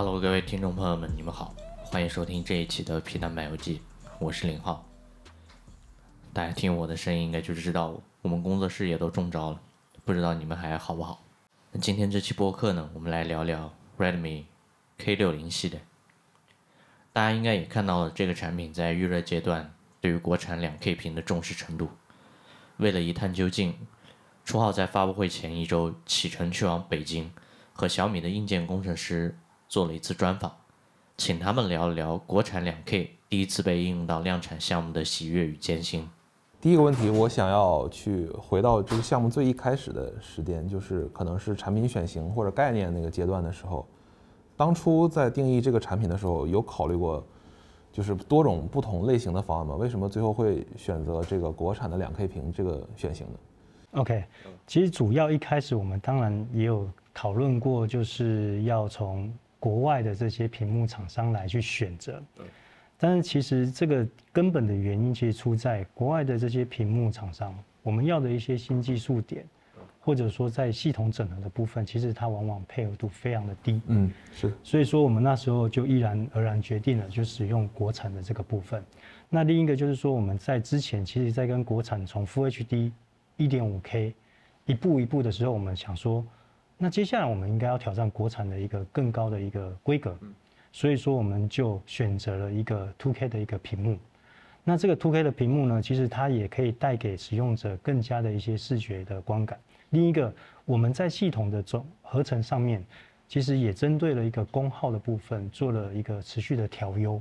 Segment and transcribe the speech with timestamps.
[0.00, 1.52] Hello，各位听众朋友们，你们好，
[1.82, 3.82] 欢迎收听这一期的皮蛋漫游记，
[4.20, 4.86] 我是林浩。
[6.32, 9.60] 大家听我的声音，应该就知道我们工作室也都中招了，
[10.04, 11.20] 不知道你们还好不好？
[11.72, 14.44] 那今天这期播客呢，我们来聊聊 Redmi
[15.00, 15.80] K60 系列。
[17.12, 21.90] 大家应该也看到了这个产品在预热阶段对于国产两 K 屏的重视程度。
[22.76, 23.74] 为了一探究竟，
[24.44, 27.32] 初号在发布会前一周启程去往北京，
[27.72, 29.36] 和小米的硬件工程师
[29.68, 30.50] 做了一次专访，
[31.16, 36.08] 请他们聊一聊国产两 K 第一次被应用到量产项目的喜悦与艰辛。
[36.60, 43.86] 第一个问题，我想要去回到这个项目最一开始的时间，就是可能是产品选型或者概念那个阶段的时候，
[44.56, 47.24] 当初在定义这个产品的时候，有考虑过
[47.92, 49.76] 就是多种不同类型的方案吗？
[49.76, 53.32] 为什么最后会选择这个国产的两 K 屏这个选型呢
[53.92, 54.24] ？OK，
[54.66, 62.22] 其实主要一开始我们当然也有讨论过，就是要从国外的这些屏幕厂商来去选择。
[62.96, 69.46] 但是其实这个根本的原因，其实出在国外的这些屏幕厂商，我们要的一些新技术点，
[70.00, 73.80] 或者说在系统整合的部分，其实它往往配合度非常的低。
[73.86, 74.52] 嗯，是。
[74.64, 78.82] 所以说我们那时候就毅然而然决定了，就使用国产的这个部分。
[79.28, 82.90] 那另一个就是说，我们在之前其实，在跟国产从 Full HD
[83.36, 84.12] 1.5K
[84.64, 86.26] 一步一步的时候，我们想说，
[86.78, 90.16] 那接下来我们应该要挑战国产的一个更高的一个规格。
[90.70, 93.98] 所以说，我们就选择了一个 2K 的一个屏幕。
[94.62, 99.58] 那这个 2K 的屏幕呢，其实它也可以带给使用者更加的一些视觉的观感。
[99.90, 100.32] 另一个，
[100.66, 102.84] 我们在系统的总合成上面，
[103.26, 107.20] 其实也针对了一个功耗的部分做了一个持续的调优。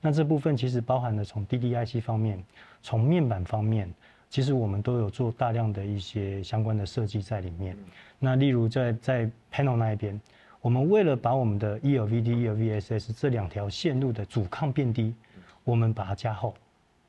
[0.00, 2.42] 那这部分其实包含了从 DDIC 方面，
[2.82, 3.92] 从面板方面，
[4.28, 7.76] 其实我们都有做大量的一些相关的设计在里面。
[8.18, 10.20] 那例如在在 panel 那一边。
[10.60, 15.14] 我们为了把我们的 ELVD、ELVSS 这两条线路的阻抗变低，
[15.62, 16.52] 我们把它加厚，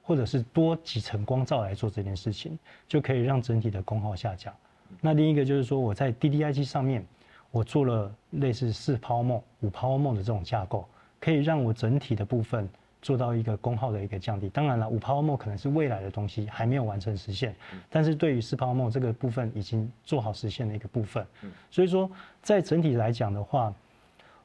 [0.04, 4.54] 或者是多几层光照来做这件事情，就可以让整体的功耗下降。
[5.02, 7.04] 那另一个就是说，我在 DDIC 上面，
[7.50, 10.88] 我做了类似四 Power Mode、五 Power Mode 的这种架构，
[11.20, 12.70] 可以让我整体的部分。
[13.02, 17.56] 做到一个功耗的一个降低，当然了，五 Power Mode 可能是未来的东西，还没有完成实现。
[17.90, 21.26] 但是对于四 Power Mode 这个部分已经做好实现的一个部分。
[21.72, 22.12] 所以说，
[22.42, 23.74] 在整体来讲的话，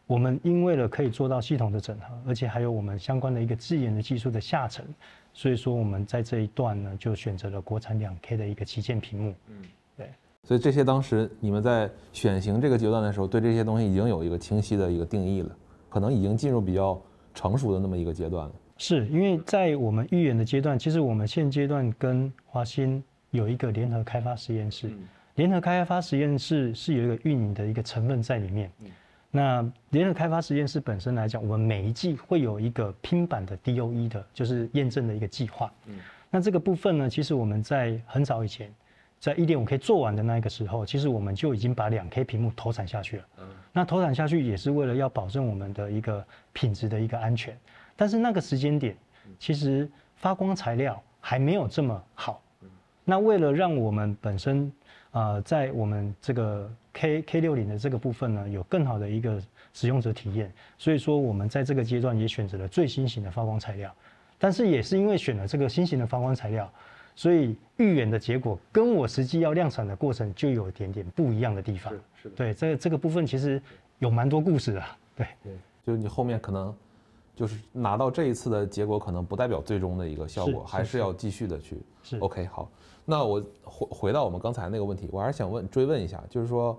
[0.06, 4.86] 我们因为了可以做到系统的整合，而且还有我们相关的一个自研的技术的下沉，
[5.32, 9.34] 所以说我们在这一段呢，就选择了国产两 K 的一个旗舰屏幕。
[9.48, 9.62] 嗯，
[9.97, 10.09] 对。
[10.44, 15.50] 所以这些当时你们在选型这个阶段的时候，对这些东西已经有一个清晰的一个定义了，
[15.88, 16.97] 可能已经进入比较。
[17.34, 24.91] 成熟的那么一个阶段了，是因为在我们预演的阶段，其实我们现阶段跟华新有一个联合开发实验室，
[25.34, 28.71] 联合开发实验室是有一个运营的一个成分在里面。
[29.31, 35.72] 那联合开发实验室本身来讲，我们每一季会有一个拼版的 DOE 的，就是验证的一个计划。
[36.31, 38.72] 那这个部分呢，其实我们在很早以前。
[39.25, 43.25] 在一点五 K 做完的那个时候，其实我们就已经把两 K 屏幕投产下去了。
[43.39, 47.57] 嗯，那投产下去也是为了要保证我们的一个品质的一个安全。
[47.97, 48.95] 但是那个时间点，
[49.39, 52.43] 其实发光材料还没有这么好。
[53.03, 54.71] 那为了让我们本身
[55.11, 59.43] 啊，在我们这个 K K 六零的这个部分呢，有更好的一个
[59.73, 63.91] 使用者体验，所以说我们在这个阶段也选择了最新型的发光材料。
[64.39, 66.71] 但是也是因为选了这个新型的发光材料。
[67.15, 71.93] 所以预演的结果跟我实际要量产的过程就有一点点不一样的地方。
[71.93, 72.35] 是是的。
[72.35, 73.61] 对，这这个部分其实
[73.99, 74.83] 有蛮多故事的。
[75.17, 75.53] 对对，
[75.87, 76.75] 就是你后面可能
[77.37, 81.79] 就是拿到这一次的结果，可能不代表最终的一个效果，还是要继续的去。
[82.03, 82.19] 是。
[82.19, 82.69] OK，好，
[83.05, 86.77] 那我回回到我们刚才那个问题，我还是想问追问一下，就是说，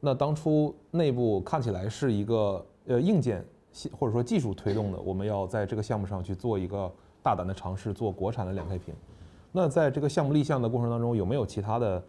[0.00, 3.44] 那当初内部看起来是一个呃硬件
[3.92, 6.92] 或者说技术推动的，我们要在这个项目上去做一个
[7.22, 8.92] 大胆的尝试，做国产的两开屏。
[9.56, 12.02] 那在这个项目立项的过程当中，有没有其他的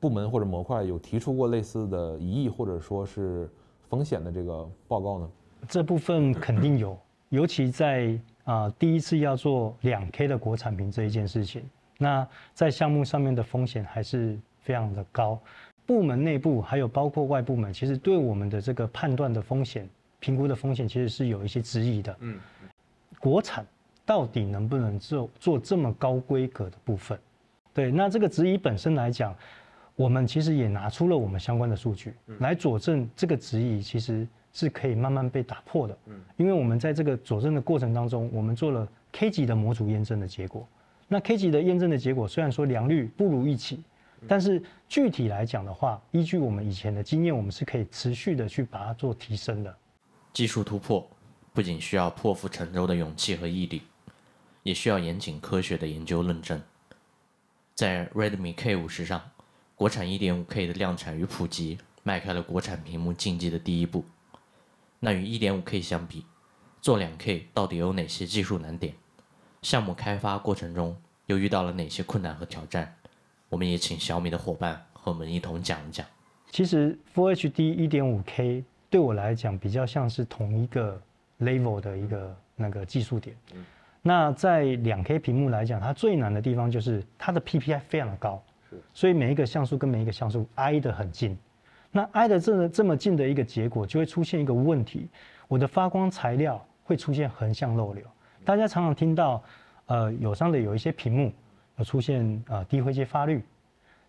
[0.00, 3.48] 部门或者模块有提出过类似的疑义或者说是
[3.88, 5.30] 风险的这个报告呢？
[5.68, 6.98] 这部分肯定有，
[7.28, 11.62] 尤其在啊第一次要做两 K 的国产屏这一件事情，
[11.96, 15.38] 那在项目上面的风险还是非常的高。
[15.86, 19.88] 部门内部还有包括外部门，其实对我们的这个判断的风险、
[20.18, 22.16] 评估的风险，其实是有一些质疑的。
[22.18, 22.40] 嗯，
[23.20, 23.64] 国产。
[24.10, 27.16] 到底能不能做做这么高规格的部分？
[27.72, 29.32] 对，那这个质疑本身来讲，
[29.94, 35.96] 我们其实也拿出了我们相关的数据来佐证这个质疑其实是可以慢慢被打破的。
[36.06, 40.66] 嗯，因为我们在这个佐证的过程当中，我们做了 K 级的模组验证的结果。
[41.06, 43.80] 那 K 级的验证的结果虽然说良率不如预期，
[44.26, 49.72] 但是具体来讲的话，依据我们以前的经验，我们是可以持续的去把它做提升的。
[50.32, 51.08] 技术突破
[51.52, 53.82] 不仅需要破釜沉舟的勇气和毅力，
[54.62, 56.60] 也需要严谨科学的研究论证。
[57.74, 59.30] 在 Redmi K 五十上，
[59.74, 64.04] 国产 1.5K 的量产与普及，迈开了国产屏幕竞技的第一步。
[64.98, 66.26] 那与 1.5K 相比，
[66.82, 68.94] 做 2K 到底有哪些技术难点？
[69.62, 70.96] 项目开发过程中
[71.26, 72.94] 又遇到了哪些困难和挑战？
[73.48, 76.06] 我们也请小米的伙伴和我们一同讲一讲。
[76.50, 81.00] 其实 Full HD 1.5K 对我来讲比较像是同一个
[81.40, 83.34] level 的一个那个技术点。
[84.02, 88.42] 那在两 K 屏幕来讲，它最难的地方就是它的 PPI 非常的高，
[88.94, 91.36] 所以每一个像素跟每一个像素挨得很近。
[91.92, 95.08] 那挨得这这么近的一个结果，就会出现一个问题，
[95.48, 98.04] 我的发光材料会出现横向漏流。
[98.44, 99.42] 大家常常听到，
[99.86, 101.32] 呃，友商的有一些屏幕
[101.76, 103.42] 有出现呃低灰阶发绿，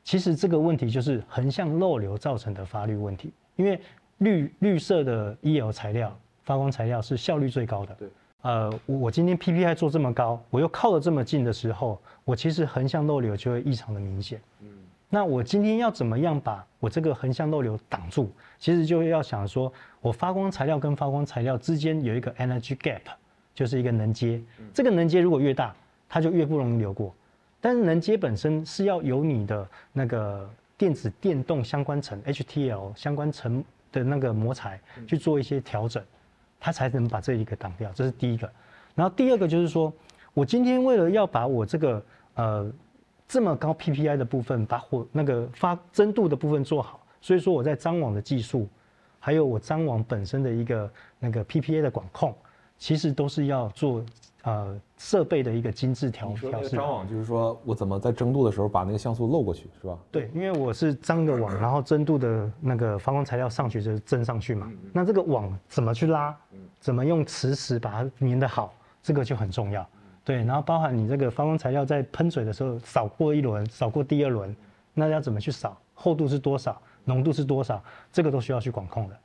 [0.04, 3.34] 其实这个问题就是横向漏流造成的发绿问题。
[3.58, 3.82] 因为
[4.20, 7.94] 绿绿色的 EL 材料发光材料是效率最高的。
[7.96, 8.08] 对。
[8.42, 14.42] 呃，我我今天 PPI 做这么高，我又靠得这么近的时候，我其实横向漏流就会异常的明显。
[14.62, 14.68] 嗯。
[15.10, 18.32] 那我今天要怎么样把我这个横向漏流挡住？
[18.58, 23.02] 其实就要想说，我发光材料跟发光材料之间有一个 energy gap，
[23.54, 24.42] 就是一个能阶。
[24.74, 25.76] 这个能阶如果越大，
[26.08, 27.14] 它就越不容易流过。
[27.60, 36.02] 但是能阶本身是要有你的那个电子电动相关层 HTL 相关层的那个膜材去做一些调整，
[36.62, 37.92] 它才能把这一个挡掉。
[37.94, 38.50] 这是第一个。
[38.96, 39.92] 然后第二个就是说，
[40.34, 42.06] 我今天为了要把我这个
[42.36, 42.72] 呃。
[43.28, 48.68] 这么高 PPI 的部分，把火那个发真度的部分做好，所以说我在张网的技术，
[49.22, 52.36] 还有我张网本身的一个那个 PPA 的管控，
[52.82, 54.04] 其实都是要做
[54.42, 56.70] 呃设备的一个精致调调试。
[56.70, 59.96] 张网就是说我怎么在蒸镀的时候把那个像素漏过去，是吧？
[60.12, 64.68] 对，因为我是张个网，然后蒸镀的那个发光材料上去就是蒸上去嘛。
[64.92, 66.36] 那这个网怎么去拉？
[66.80, 68.74] 怎么用磁石把它粘得好？
[69.04, 69.88] 这个就很重要。
[70.26, 74.56] 对，然后包含你这个发光材料在喷水的时候扫过一轮，扫过第二轮，
[74.96, 75.78] 那要怎么去扫？
[75.94, 76.82] 厚度是多少？
[77.06, 77.80] 浓度是多少？
[78.12, 79.20] 这个都需要去管控的。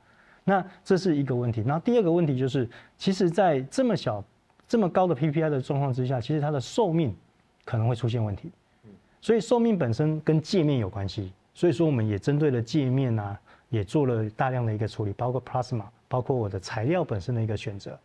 [0.49, 1.61] 那这是一个问题。
[1.65, 2.65] 那第二个问题就是，
[2.97, 4.23] 其实，在这么小、
[4.65, 7.13] 这么高的 PPI 的状况之下，其实它的寿命
[7.65, 8.49] 可能会出现问题。
[9.19, 11.33] 所以寿命本身跟界面有关系。
[11.53, 13.37] 所以说，我们也针对了界面啊，
[13.69, 17.99] 也做了大量的一个处理，包括 Plasma，包括我的材料本身的一个选择。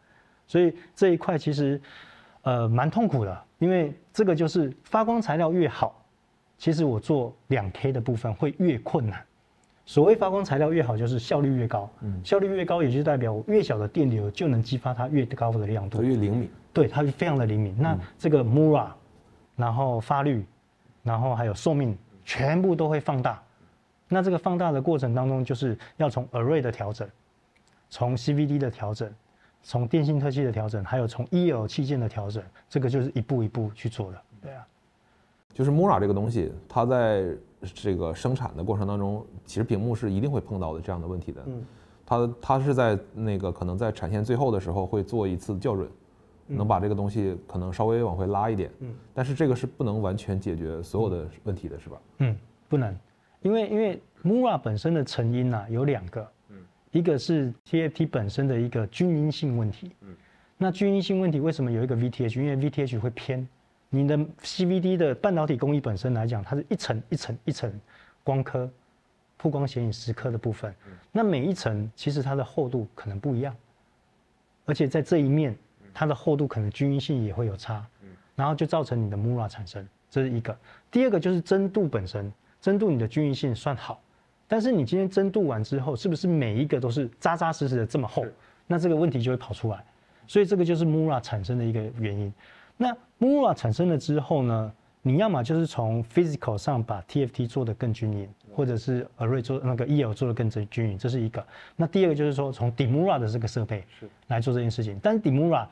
[0.48, 1.80] 所以这一块其实。
[2.44, 6.04] 呃，蛮痛苦的，因为这个就是发光材料越好，
[6.58, 9.24] 其实我做两 K 的部分会越困难。
[9.84, 11.90] 所谓发光材料越好，就是效率越高。
[12.00, 15.98] 嗯，效率越高，也就代表我越小的电流就能激发它越高的亮度。
[15.98, 16.50] 它越灵敏。
[16.72, 17.76] 对，它非常的灵敏。
[17.78, 18.88] 那这个 Mura，
[19.56, 20.44] 然后发绿，
[21.02, 23.42] 然后还有寿命，全部都会放大。
[24.08, 27.08] 那这个放大的过程当中，就是要从 Array 的调整，
[27.88, 29.12] 从 CVD 的调整。
[29.64, 34.20] 从电信特性的调整，还有从 EL 器件的调整，这个就是一步一步去做的。
[34.42, 34.66] 对啊，
[35.54, 37.26] 就是 Mura 这个东西，它在
[37.74, 41.42] 这个生产的过程当中，其实屏幕是一定会碰到的这样的问题的。
[41.46, 41.64] 嗯，
[42.04, 45.88] 它它是在那个可能在产线最后的时候会做一次校准，
[46.46, 48.70] 能把这个东西可能稍微往回拉一点。
[48.80, 52.00] 嗯，但是这个是不能完全解决所有的问题的，是吧？
[52.18, 52.36] 嗯，
[52.68, 52.96] 不能，
[53.42, 56.26] 因为因为 Mura 本身的成因呢有两个。
[56.90, 60.14] 一个是 TFT 本身的一个均匀性问题，嗯，
[60.58, 62.38] 那均匀性问题为什么有一个 VTH？
[62.38, 63.48] 因为 VTH 会偏，
[63.94, 67.70] 你的 CVD 的半导体工艺本身来讲，它是一层一层一层
[68.24, 68.66] 光刻，
[69.36, 70.74] 曝光显影蚀刻的部分，
[71.10, 73.54] 那每一层其实它的厚度可能不一样，
[74.64, 75.54] 而且在这一面
[75.92, 77.86] 它的厚度可能均匀性也会有差，
[78.34, 80.56] 然后就造成你的 Mura 产生，这是一个。
[80.90, 82.32] 第二个就是真度本身，
[82.62, 84.00] 真度你的均匀性算好。
[84.48, 88.24] 但是你今天蒸镀完之后，是不是每一个都是扎扎实实的这么厚？
[88.66, 89.84] 那这个问题就会跑出来。
[90.26, 92.32] 所以这个就是 Mura 产生的一个原因。
[92.76, 101.44] 那 Mura 产生了之后呢，你要么就是从 physical 上把 TFT 做得更均匀，或者是 Array 做那个 EL 做得更均均匀，这是一个。
[101.76, 104.98] 那第二个就是说从 Dimura 的这个设备是来做这件事情。
[105.02, 105.66] 但是 Dimura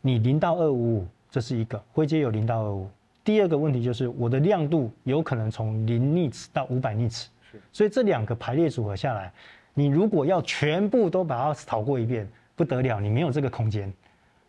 [0.00, 2.88] 你零到二五五，这是一个灰阶有零到二五。
[3.24, 7.26] 第二个问题就是我的亮度有可能从零 nits 到五百 nits。
[7.72, 9.32] 所以这两个排列组合下来，
[9.74, 13.90] 你如果要全部都把它扫过一遍，不得了，你没有这个空间。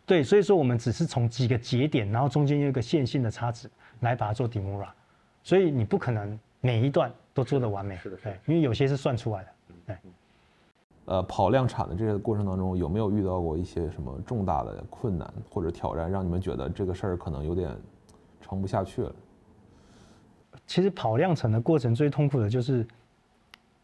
[0.08, 4.88] 对，所以说我们只是从几个节点，然后中间有一个线性的差值来把它做 Demura，
[5.42, 7.94] 所以你不可能每一段都做得完美。
[7.98, 9.48] 是的，对，因为有些是算出来的。
[9.86, 9.96] 对。
[11.04, 17.70] 呃，跑量产的这个过程当中，有没有遇到过一些什么重大的困难或者挑战，让你们觉得这个事儿可能有点
[18.40, 19.14] 撑不下去了？
[20.66, 22.86] 其实跑量产的过程最痛苦的就是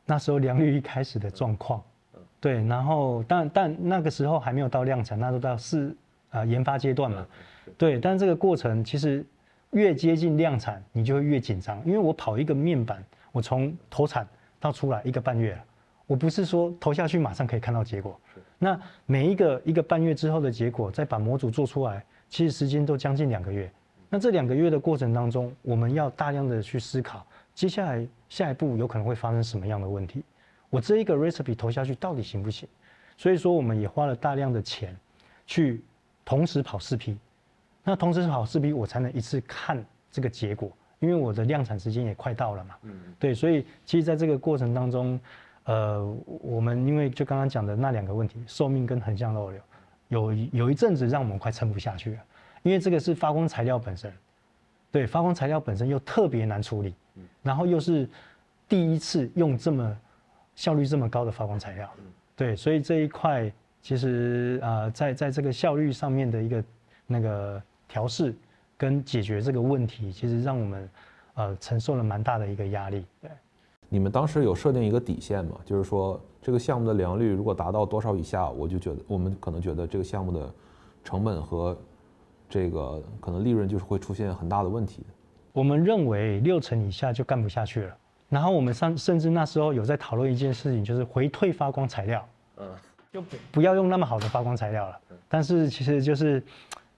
[0.05, 1.83] 那时候良率一开始的状况，
[2.41, 5.97] 对，然后但但那个时候还没有到量产，那都到试
[6.35, 7.27] 啊研发阶段嘛。
[7.79, 9.25] 对，但这个过程其实
[9.71, 14.29] 越接近量产，你就会越紧张，因为我跑一个面板，我从投产
[14.61, 15.65] 到出来一个半月了，
[16.07, 18.21] 我不是说投下去马上可以看到结果。
[18.59, 23.71] 那每一个一个半月之后的结果，再把模组做出来，其实时间都将近两个月。
[24.11, 30.23] 那这两个月的过程当中，我们要大量的去思考，接下来下一步有可能会发生什么样的问题。
[30.71, 32.69] 我这一个 recipe 投下去到底行不行？
[33.17, 34.97] 所以说我们也花了大量的钱，
[35.47, 35.83] 去
[36.25, 37.17] 同时跑四批。
[37.83, 42.75] 那同时跑四批，我才能一次看这个结果，因为我的量产时间也快到了嘛。
[42.83, 42.93] 嗯。
[43.19, 45.21] 对，所以其实在这个过程当中。
[45.67, 46.05] 呃，
[46.43, 49.61] 我们因为就刚刚讲的那两个问题，寿命跟横向漏流，
[50.09, 52.19] 有有一阵子让我们快撑不下去了，
[52.63, 54.13] 因为这个是发光材料本身，
[54.93, 56.95] 对，发光材料本身又特别难处理，
[57.43, 58.07] 然后又是
[58.69, 59.99] 第一次用这么
[60.55, 61.91] 效率这么高的发光材料，
[62.37, 63.51] 对，所以这一块
[63.85, 66.65] 其实啊，在在这个效率上面的一个
[67.07, 68.35] 那个调试
[68.79, 70.91] 跟解决这个问题，其实让我们
[71.35, 73.31] 呃承受了蛮大的一个压力，对。
[73.91, 75.61] 你们当时有设定一个底线吗？
[75.67, 80.51] 就是说，这个项目的良率如果达到多少以下，我就觉得我们可能觉得这个项目的
[81.05, 81.77] 成本和
[82.49, 85.05] 这个可能利润就是会出现很大的问题。
[85.53, 87.95] 我们认为六成以下就干不下去了。
[88.31, 92.27] 然后我们上甚至那时候有在讨论一件事情，就是回退发光材料，
[92.57, 92.67] 嗯，
[93.15, 95.01] 就不要用那么好的发光材料了。
[95.29, 96.43] 但是其实就是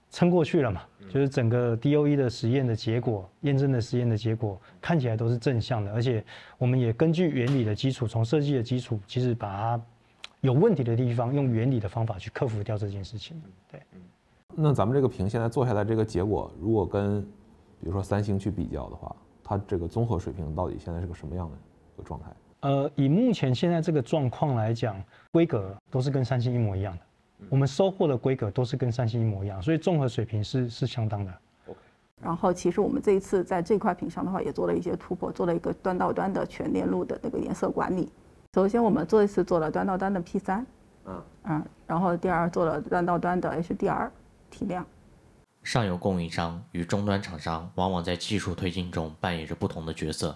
[0.09, 0.81] 撑过去了嘛。
[1.09, 6.21] 就是整个 DOE 的实验的结果，验证的实验的结果看起来都是正向的，而且
[6.57, 9.81] 我们也根据原理的基础，从设计的基础，其实把它
[10.41, 13.41] 有问题的地方，用原理的方法去克服掉这件事情。
[13.71, 13.81] 对，
[14.53, 17.21] 那咱们这个屏现在做下来这个结果，如果跟
[17.79, 21.55] 比如说三星去比较的话，它这个综合水平到底现在是个什么样的
[21.95, 22.27] 一个状态？
[22.61, 27.03] 呃，以目前现在这个状况来讲，规格都是跟三星一模一样的。
[27.49, 31.31] 我们收获的规格都是跟三星一模一样，所以综合水平是是相当的。
[31.67, 31.79] OK。
[32.19, 38.11] 然后其实我们这一次在这块屏上的话，也做了一些突破，做了一个端到端的全链路的那个颜色管理。
[38.55, 40.65] 首先我们这一次做了端到端的 P 三，
[41.05, 44.09] 嗯嗯，然后第二做了端到端的 HDR
[44.49, 44.83] 提亮。
[45.61, 50.35] 上游供应商与终端厂商往往在技术推进中扮演着不同的角色，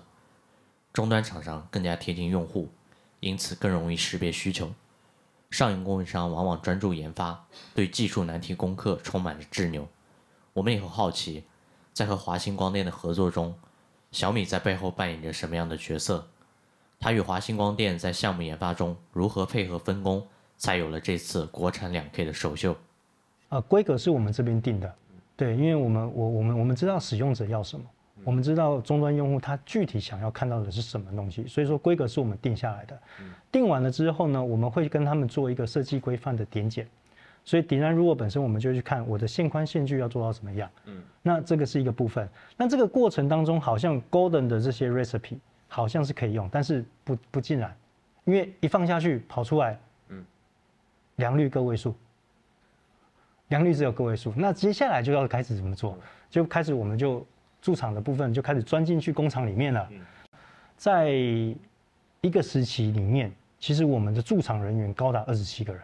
[0.94, 2.70] 终端厂商更加贴近用户，
[3.20, 4.72] 因此更容易识别需求。
[5.50, 7.46] 上游供应商往往专注研发，
[7.76, 9.88] 对技术难题攻克充满着执拗。
[10.54, 11.44] 我们也很好奇，
[11.94, 13.54] 在和华星光电的合作中，
[14.12, 16.28] 小米在背后扮演着什么样的角色？
[17.00, 20.26] 它与华星光电在项目研发中如何配合分工，
[20.58, 22.76] 才有了这次国产两 K 的首秀？
[23.50, 24.96] 啊，规格是我们这边定的，
[25.36, 27.86] 对，因为我们我我们我们知道使用者要什么。
[28.24, 33.00] 我们知道终端用户他具体想要看到的是什么东西，所以说规格是我们定下来的。
[33.52, 36.88] 定完了之后呢，我们会跟他们做一个设计规范的点检。
[37.44, 40.70] 所以点燃如果本身我们就去看我的线宽线距要做到什么样。
[40.86, 42.30] 嗯，那这个是一个部分。
[42.56, 47.76] 那这个过程当中，好像 Golden 的这些 recipe 好像是可以用，但是不不尽然，
[48.26, 50.24] 因为一放下去跑出来，嗯，
[51.16, 51.96] 良率个位数，
[53.48, 54.32] 良率只有个位数。
[54.38, 55.98] 那接下来就要开始怎么做？
[56.30, 57.26] 就开始我们就。
[57.62, 59.88] 驻场的部分就开始钻进去工厂里面了，
[60.76, 65.82] 在一个时期里面，其实我们的驻场人员高达二十七个人，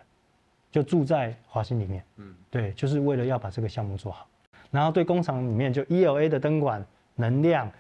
[0.72, 2.04] 就住在华星里面。
[2.16, 4.28] 嗯，对，就是为了要把这个项目做好。
[4.72, 6.84] 然后对工厂里面就 ELA 的灯管、
[7.16, 7.72] 能量、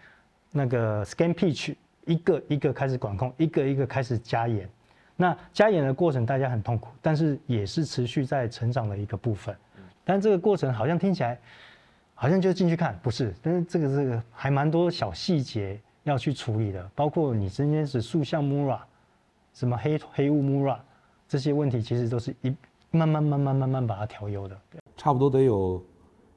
[0.51, 1.75] 那个 Scan Pitch
[2.05, 4.69] 一个一个开始管控，一个一个开始加严。
[5.15, 9.55] 那加严的过程大家很痛苦，但是也是持续在成长的一个部分。
[10.05, 11.39] 但这个过程好像听起来。
[12.19, 18.79] 好像就进去看，不是，但是这个这个还蛮多小细节要去处理的，包括你今天是塑像 Mura，
[19.53, 20.79] 什么黑黑雾 Mura，
[21.27, 22.49] 这些问题其实都是一
[22.89, 24.59] 慢慢慢慢慢慢把它调优的。
[24.95, 25.79] 差不多得有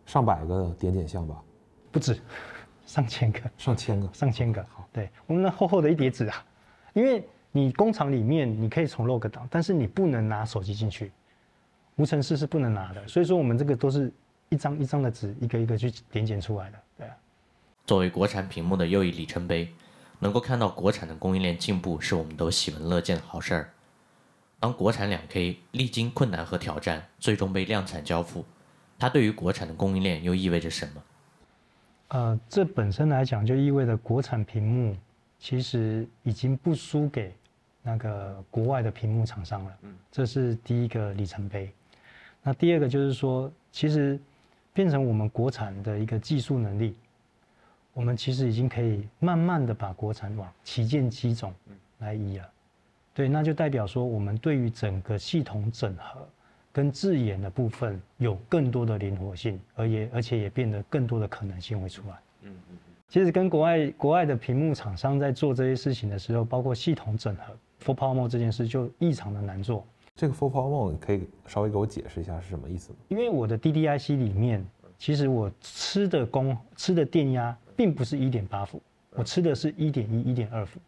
[0.04, 1.42] 上百个点点像吧？
[1.90, 2.20] 不止，
[2.84, 3.40] 上千个。
[3.56, 4.12] 上千个。
[4.12, 4.62] 上千个。
[4.64, 6.44] 好，对我们那厚厚的一叠纸啊，
[6.92, 11.10] 因为你工厂里面你可以重 log 档，但是你不能拿手机进去，
[11.96, 14.12] 无尘室是不能拿的，所以说我们这个都是。
[14.50, 16.78] 一张一张的纸，一个一个去点检出来的。
[16.98, 17.16] 对啊，
[17.86, 19.72] 作为国产屏幕的又一里程碑，
[20.18, 23.70] 能够看到国产的供应链进步，是我们都喜闻乐见的好事儿。
[24.58, 28.44] 当国产两 K 历经困难和挑战，最终被量产交付，
[28.98, 31.02] 它对于国产的供应链又意味着什么？
[32.08, 34.96] 呃，这本身来讲，就意味着国产屏幕
[35.38, 37.32] 其实已经不输给
[37.82, 39.78] 那个国外的屏幕厂商了。
[39.82, 41.72] 嗯，这是第一个里程碑。
[42.42, 44.18] 那第二个就是说，其实。
[44.72, 46.94] 变成我们国产的一个技术能力，
[47.92, 51.52] 我们其实已经可以慢慢的把国产往旗舰机种
[51.98, 52.48] 来移了。
[53.12, 56.26] 对，那就代表说我们对于整个系统整合
[56.72, 62.14] 跟自研的部分有更多的灵活性，而也而且也变得更多的可能性会出来。
[62.42, 62.78] 嗯嗯。
[63.08, 67.42] 其实跟国外国外的屏幕厂商在做这些事情的时候，包括系统整合
[67.80, 69.84] f o r p o m o 这件事就异常的难做。
[70.20, 72.98] 这个 f o r Power Mode 可以稍微给我解释一下是什么意思吗？
[73.08, 74.62] 因为我的 DDIC 里面，
[74.98, 80.78] 其实我吃的功吃的电压并不是一点八伏，我吃的是一点一、一点二伏。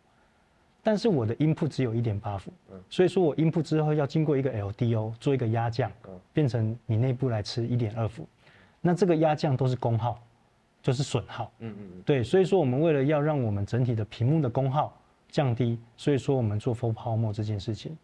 [0.82, 2.52] 但是我的 input 只有一点八伏，
[2.90, 5.90] 所以说我 input 之后要经过一个 LDO 做一个压降，
[6.34, 8.28] 变成你内部来吃一点二伏，
[8.82, 10.20] 那这个压降都是功耗，
[10.82, 11.50] 就是损耗。
[11.60, 12.02] 嗯嗯嗯。
[12.04, 14.94] 对，所以说我们为了要让我们整体的屏幕的功耗
[15.30, 17.96] 降低，所以说我们做 full power mode 这件事情。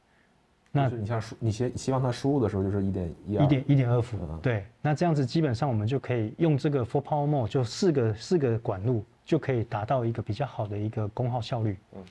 [0.70, 4.18] 那你像输，你希希望它输入的时候就是一点一一点一点二伏。
[4.42, 11.78] 对，那这样子基本上我们就可以用这个 full power mode 就四个四个管路就可以达到一个比较好的一个功耗效率。
[11.94, 12.04] 嗯。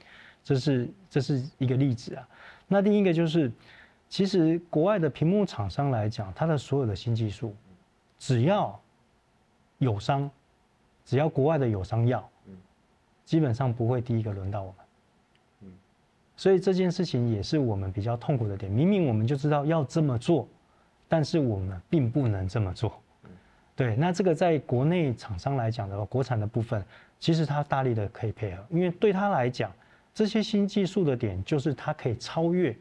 [0.43, 2.25] 这是这是一个例子啊，
[2.69, 3.51] 那另一个就是，
[4.07, 7.53] 其实国外的屏幕厂商来讲，它的所有的新技术，
[8.17, 8.79] 只要
[9.79, 10.31] 友商，
[11.03, 12.25] 只要国外的友商要，
[13.25, 14.86] 基本上不会第一个轮到我们。
[16.37, 18.71] 所以这件事情也是我们比较痛苦的点。
[18.71, 20.47] 明明我们就知道要这么做，
[21.09, 22.97] 但是我们并不能这么做。
[23.75, 26.81] 对，那这个在国内厂商来讲的话，国产的部分，
[27.19, 29.69] 其实他大力的可以配合，因为对他来讲。
[30.13, 32.75] 这些新技术的点，就是它可以超越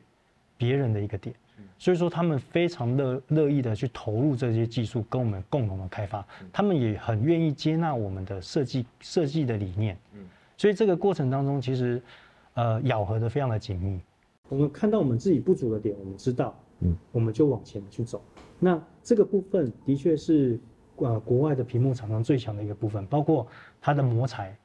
[0.56, 1.36] 别人的一个点，
[1.78, 9.98] 所以说他们非常乐乐意的去投入这些技术，跟我们共同的开发，他们也很愿意接纳我们的设计设计的理念，
[10.56, 12.00] 所以这个过程当中，其实
[12.56, 13.98] 呃咬合的非常的紧密。
[14.50, 18.20] 我们看到我们自己不足的点，我们知道，嗯，我们就往前去走。
[18.58, 20.58] 那这个部分的确是
[20.96, 23.46] 呃国外的屏幕厂商最强的一个部分，包括
[23.80, 24.56] 它的膜材，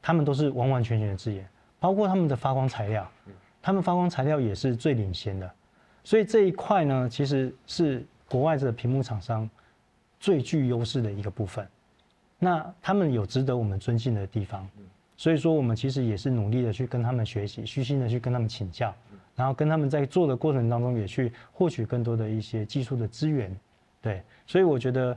[0.00, 1.46] 他们都是完完全全的自研。
[1.80, 3.08] 包括他们的发光材料，
[3.62, 5.48] 他们发光材料也是最领先的，
[6.02, 9.48] 所以这一块呢，其实是国外的屏幕厂商
[10.18, 11.64] 最具优势的一个部分。
[12.36, 14.68] 那他们有值得我们尊敬的地方，
[15.18, 18.94] 所以说我们其实也是努力的去跟他们学习，虚心的去跟他们请教，
[19.36, 23.54] 然后跟他们在做的过程当中也去获取更多的一些技术的资源。
[24.00, 25.14] 对，所以我觉得。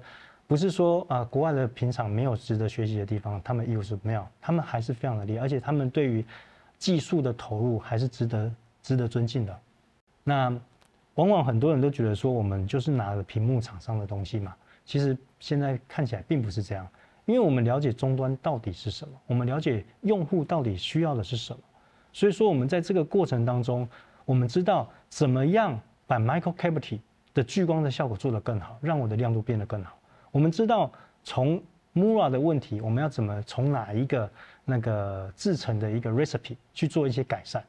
[0.47, 6.25] 不是说啊，国外的平厂没有值得学习的地方，他们又是没有，他们还是非常的厉害，而且他们对于
[6.77, 8.51] 技术的投入还是值得
[8.83, 9.59] 值得尊敬的。
[10.25, 10.53] 那
[11.15, 16.85] 往往很多人都觉得说，我们就是拿了屏幕厂商的东西嘛，其实现在看起来并不是这样，
[17.25, 21.59] 因为我们了解终端到底是什么，我们了解用户到底需要的是什么，
[22.11, 23.87] 所以说我们在这个过程当中，
[24.25, 26.99] 我们知道怎么样把 micro cavity
[27.33, 29.97] 的聚光的效果做得更好，让我的亮度变得更好。
[30.31, 30.91] 我们知道
[31.23, 31.61] 从
[31.93, 34.29] Mura 的问题，我们要怎么从哪一个
[34.63, 37.63] 那个制成的一个 recipe 去做一些改善，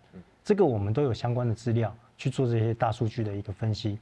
[0.45, 3.99] 这个我们都有相关的资料去做这些大数据的一个分析。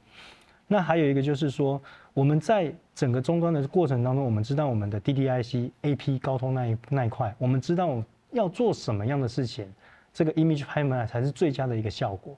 [0.67, 1.81] 那还有一个就是说，
[2.13, 9.71] 我们在整个终端的过程当中，我们知道我们的 DDIC AP 高通那一那一块，我们知道要做什么样的事情，
[10.13, 12.35] 这个 image pipeline 才是最佳的一个效果。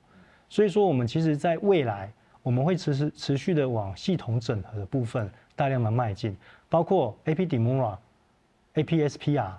[0.50, 5.30] 所以说，我们其实在未来，我们会持持持续的往系统整合的部分。
[5.56, 6.36] 大量的迈进，
[6.68, 7.96] 包括 AP Demura、
[8.74, 9.52] APSPR，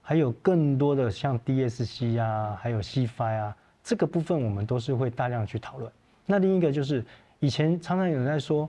[0.00, 5.92] 还有更多的像 DSC 啊，还有 CFI 啊，这个部分我们都是会大量去讨论。
[6.24, 7.04] 那另一个就是，
[7.38, 8.66] 以前常常有人在说，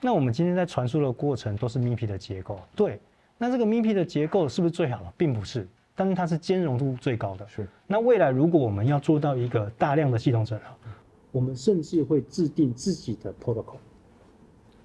[0.00, 3.00] 那我们今天在传输的过程都是 MIPI 的结构，对，
[3.38, 5.12] 那这个 MIPI 的结构是不是最好的？
[5.16, 7.48] 并不是，但是它是兼容度最高的。
[7.48, 7.66] 是。
[7.86, 10.64] 那未来如果我们要做到一个大量的系统整合，
[11.32, 13.78] 我们甚至会制定自己的 protocol。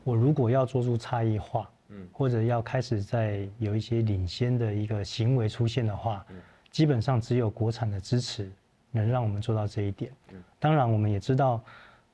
[0.03, 6.37] 我如果要做出差异化，嗯，或者要开始在有一些领先的一个行为出现的话，嗯，
[6.71, 8.49] 基本上只有国产的支持
[8.91, 10.11] 能让我们做到这一点。
[10.31, 11.61] 嗯，当然我们也知道，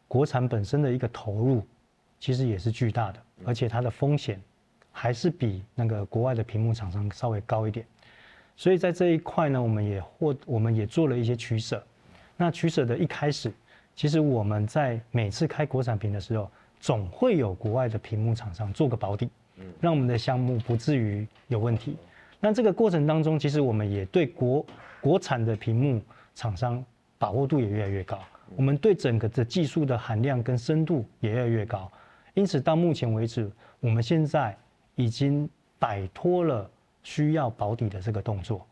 [0.07, 1.63] 国产本身的一个投入
[2.19, 4.41] 其实也是巨大的，而且它的风险
[4.91, 7.85] 还是比那个国外的屏幕厂商稍微高一点。
[8.55, 11.83] 所以在这一块呢，我们也获我们也做了一些取舍。
[12.35, 13.51] 那取舍的一开始，
[13.95, 16.49] 其实我们在每次开国产屏的时候。
[16.79, 19.27] 总会有国外的屏幕厂商做个保底，
[19.81, 21.97] 让我们的项目不至于有问题。
[22.39, 24.63] 那这个过程当中，其实我们也对国
[25.01, 25.99] 国产的屏幕
[26.35, 26.85] 厂商
[27.17, 28.19] 把握度也越来越高，
[28.55, 31.91] 我们对整个的技术的含量跟深度也越来越高。
[32.37, 34.55] 因此到目前为止，我们现在
[34.93, 36.69] 已经摆脱了
[37.01, 38.63] 需要保底的这个动作，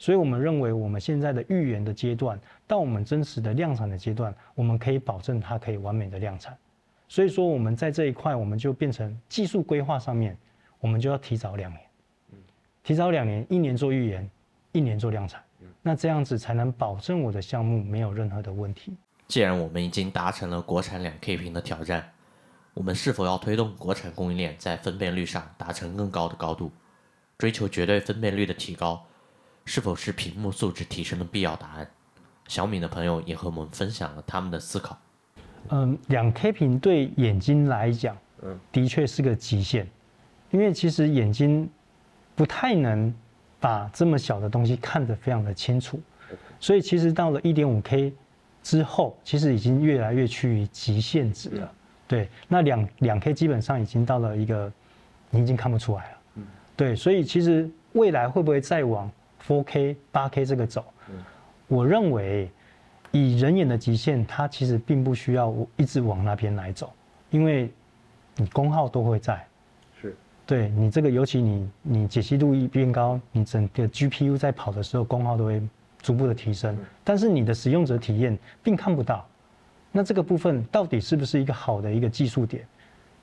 [0.00, 6.58] 所以我们认为我们现在的预言的阶段到我们真实的量产的阶段，我们可以保证它可以完美的量产。
[7.06, 10.36] 所以说，我们在这一块，我们就变成技术规划上面，
[10.80, 11.80] 我们就要提早两年，
[12.82, 14.28] 提早两年，一年做预言，
[14.72, 15.40] 一年做量产，
[15.82, 18.92] 那这样子才能保证我的项目没有任何的问题。
[19.28, 22.10] 既然我们已经达成了国产两 K 屏的挑战，
[22.74, 26.72] 我们是否要推动国产供应链在分辨率上达成更高的高度，
[27.38, 29.00] 追求绝对分辨率的提高，
[29.64, 31.88] 是否是屏幕素质提升的必要答案？
[32.48, 34.98] 小米的朋友也和我们分享了他们的思考。
[35.70, 39.88] 嗯，两 K 屏对眼睛来讲，嗯，的确是个极限，
[40.50, 41.70] 因为其实眼睛
[42.34, 43.14] 不太能
[43.60, 45.98] 把这么小的东西看得非常的清楚，
[46.58, 48.12] 所以其实到了一点五 K
[48.64, 51.72] 之后，其实已经越来越趋于极限值了。
[52.06, 54.72] 对，那两两 K 基本上已经到了一个
[55.30, 56.18] 你已经看不出来了。
[56.36, 59.10] 嗯，对，所以其实未来会不会再往
[59.46, 60.84] 4K、8K 这个走？
[61.68, 62.50] 我认为。
[63.16, 66.92] 以人眼的极限，它其实并不需要一直往那边来走，
[67.30, 67.70] 因为
[68.34, 69.46] 你功耗都会在，
[70.02, 75.62] 是对你这个，尤其你你解析度一变高，你整个 GPU 在跑的时候功耗都会
[76.02, 79.24] 逐步的提升，但是你的使用者体验并看不到。
[79.96, 82.66] 那这个部分到底是不是一个好的一个技术点？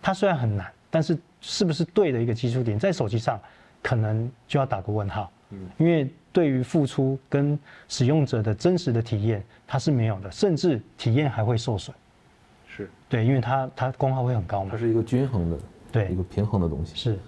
[0.01, 3.39] 它虽然很难，但是是不是对的一个技术点，在手机上
[3.83, 5.29] 可能就要打个问号。
[5.49, 6.09] 嗯，因为。
[6.33, 11.93] 对于付出跟使用者的真实的体验，它是没有的，甚至体验还会受损。
[12.65, 14.69] 是对，因为它它功耗会很高嘛。
[14.71, 15.57] 它是一个均衡的，
[15.91, 16.95] 对一个平衡的东西。
[16.95, 17.19] 是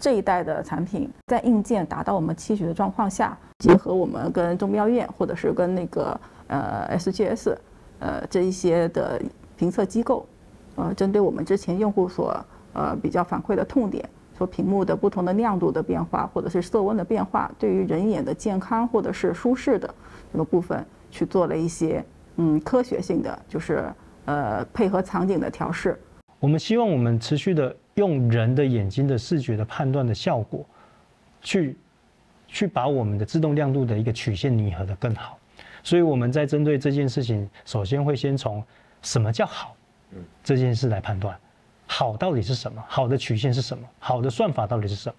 [0.00, 7.56] 这一代的产品，在硬件达到我们期许的状况下，结合我们跟中标院或者是跟那个呃 SGS
[7.98, 9.20] 呃这一些的
[9.56, 10.26] 评测机构，
[10.76, 12.34] 呃，针对我们之前用户所
[12.72, 14.08] 呃比较反馈的痛点。
[14.36, 19.94] 说屏幕的不同的亮度的变化，或者是色温的变化，对于人眼的健康或者是舒适的
[20.32, 22.04] 这个部分，去做了一些
[22.34, 23.84] 嗯科学性的，就是
[24.24, 25.96] 呃配合场景的调试。
[26.40, 30.66] 我们希望我们持续的用人的眼睛的视觉的判断的效果，
[31.40, 31.76] 去
[32.48, 35.38] 去把我们的自动亮度的一个曲线拟合的更好。
[35.84, 38.64] 所以我们在针对这件事情，首先会先从
[39.02, 39.76] 什么叫好
[40.42, 41.38] 这件事来判断。
[41.86, 42.82] 好到底是什么？
[42.88, 43.86] 好的曲线是什么？
[43.98, 45.16] 好的算法到底是什么？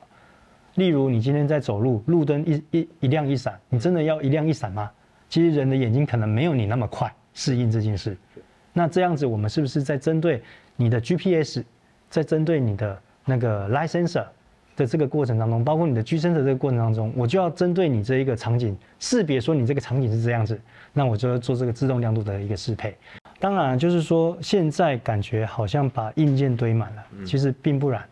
[0.73, 4.91] 例如，你今天在走路，路灯一一一亮一闪，你真的要一亮一闪吗？
[5.29, 8.17] 其实人的眼睛可能没有你那么快适应这件事。
[8.73, 10.41] 那这样子，我们是不是在针对
[10.75, 11.63] 你的 GPS，
[12.09, 14.25] 在针对你的那个 license
[14.75, 20.59] 的这个过程当中，包括你的居身的这个过程当中，我就要针对你这一个场景识别，说你这个场景是这样子，
[20.91, 22.95] 那我就要做这个自动亮度的一个适配。
[23.39, 28.03] 当然，就是说，现在感觉好像把硬件堆满了，其实并不然。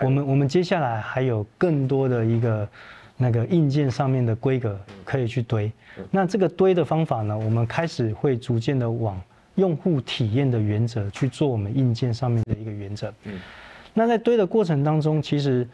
[0.00, 2.68] 我们我们接下来还有更多的一个
[3.16, 5.70] 那个硬件上面的规格可以去堆。
[6.10, 9.20] 那这个堆的方法呢，我们开始会逐渐的往
[9.54, 13.12] 用户体验的原则去做我们硬件上面的一个原则。
[13.24, 13.40] 嗯
[13.96, 15.64] 那在堆的过程当中，其实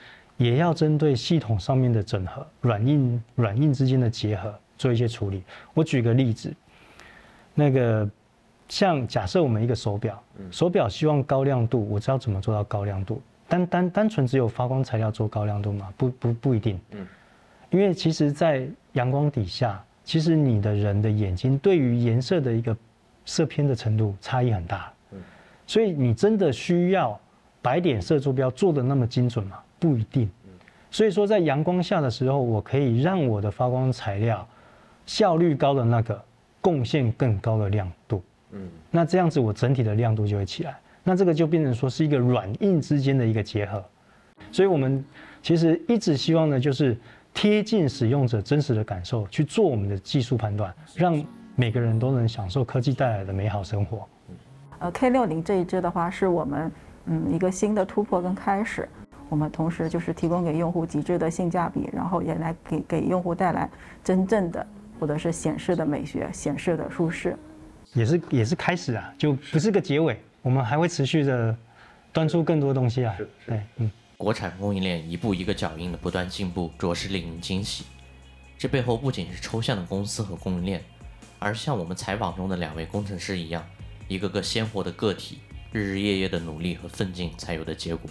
[0.40, 5.44] 也要针对系统上面的整合，软硬软硬之间的结合做一些处理。
[5.74, 6.52] 我举个例子，
[7.54, 8.10] 那个。
[8.72, 10.22] 像假设我们一个手表，
[10.52, 13.20] 手表希望高亮度，我知道怎么做到高亮度。
[13.48, 15.92] 单单单纯只有发光材料做高亮度吗？
[15.96, 16.78] 不不不一定。
[16.92, 17.04] 嗯，
[17.70, 22.76] 因为其实，在阳光底下，其实你的人的眼睛对于颜色的一个
[23.24, 24.92] 色偏的程度差异很大。
[25.10, 25.18] 嗯，
[25.66, 27.18] 所以你真的需要
[27.60, 29.58] 白点色坐标做的那么精准吗？
[29.80, 30.30] 不一定。
[30.92, 34.46] 所以说在阳光下的时候，我可以让我的发光材料
[35.06, 36.22] 效率高的那个
[36.60, 38.22] 贡献更高的亮度。
[38.52, 43.84] 嗯，那这样子我整体的亮度就会起来，那这个就变成说是一个软硬之间的一个结合，
[44.50, 45.04] 所以我们
[45.40, 46.96] 其实一直希望呢，就是
[47.32, 54.08] 贴近使用者真实的感受去做我们的技术判断，让每个人都能享受科技带来的美好生活。
[54.80, 56.72] 呃，K 六零这一支的话，是我们
[57.06, 58.88] 嗯一个新的突破跟开始，
[59.30, 63.70] 我们同时就是提供给用户极致的性价比，然后也来给给用户带来
[64.04, 64.66] 真正的
[64.98, 67.34] 或者是显示的美学、显示的舒适。
[67.94, 71.56] 也是也是开始啊，就不是个结尾，我们还会持续的
[72.12, 73.16] 端出更多东西啊。
[73.46, 73.90] 对，嗯。
[74.16, 77.86] 国产供应链一步一个脚印的不断进步，着实令人惊喜。
[78.58, 80.82] 这背后不仅是抽象的公司和供应链，
[81.38, 83.64] 而像我们采访中的两位工程师一样，
[84.08, 85.38] 一个个鲜活的个体，
[85.72, 88.10] 日日夜夜的努力和奋进才有的结果。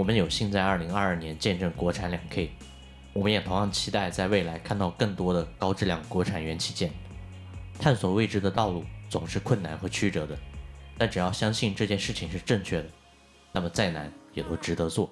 [0.00, 2.50] 我们有幸在2022年见证国产两 K，
[3.12, 6.90] 我们也同样期待在未来看到更多的高质量国产元器件。
[7.78, 10.34] 探索未知的道路总是困难和曲折的，
[10.96, 12.86] 但只要相信这件事情是正确的，
[13.52, 15.10] 那么再难也都值得做。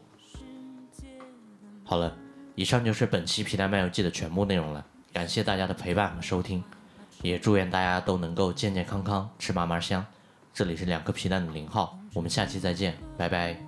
[1.84, 2.16] 好了，
[2.54, 6.64] 以上就是本期皮蛋漫游记的全部内容了，感谢大家的陪伴和收听，
[7.20, 10.02] 也祝愿大家都能够健健康康，吃嘛嘛香。
[10.54, 13.67] 这里是两颗皮蛋的零号，我们下期再见，拜拜。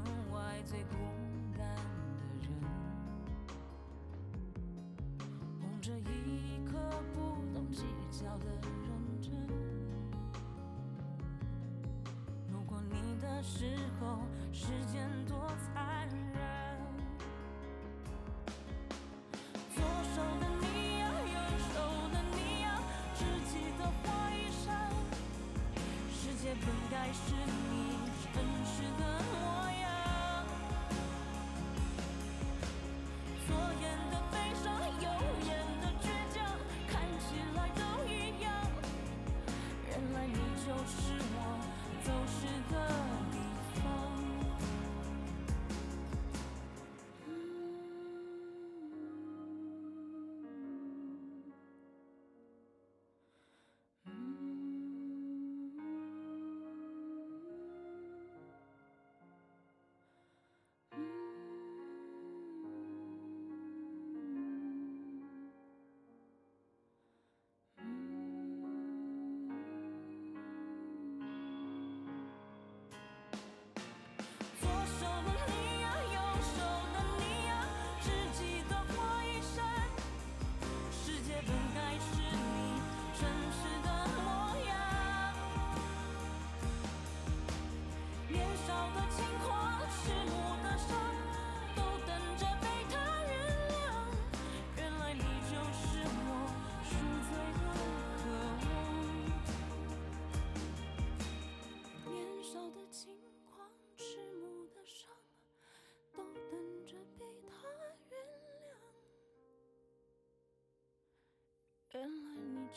[0.00, 0.96] 门外最孤
[1.56, 2.48] 单的人，
[5.60, 6.72] 捧着一颗
[7.14, 7.18] 不
[7.54, 9.30] 懂计较的认真。
[12.50, 14.20] 如果你的时候，
[14.52, 16.40] 时间多残忍。
[19.74, 19.82] 左
[20.14, 21.36] 手的你呀，右
[21.72, 21.74] 手
[22.12, 22.64] 的你呀，
[23.14, 24.64] 只记得花一双
[26.10, 27.34] 世界本该是
[27.70, 27.72] 你
[28.32, 29.02] 真实的
[29.34, 29.51] 我。